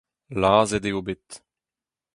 [0.41, 1.29] Lazhet eo bet.